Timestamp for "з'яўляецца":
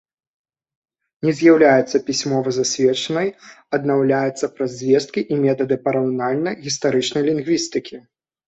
1.39-2.01